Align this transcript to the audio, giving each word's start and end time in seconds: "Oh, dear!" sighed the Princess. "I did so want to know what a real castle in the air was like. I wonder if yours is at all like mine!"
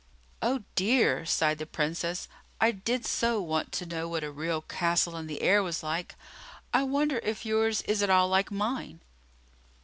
"Oh, 0.41 0.63
dear!" 0.73 1.27
sighed 1.27 1.59
the 1.59 1.67
Princess. 1.67 2.27
"I 2.59 2.71
did 2.71 3.05
so 3.05 3.39
want 3.39 3.71
to 3.73 3.85
know 3.85 4.07
what 4.07 4.23
a 4.23 4.31
real 4.31 4.59
castle 4.61 5.15
in 5.15 5.27
the 5.27 5.43
air 5.43 5.61
was 5.61 5.83
like. 5.83 6.15
I 6.73 6.81
wonder 6.81 7.19
if 7.21 7.45
yours 7.45 7.83
is 7.83 8.01
at 8.01 8.09
all 8.09 8.27
like 8.27 8.49
mine!" 8.49 9.01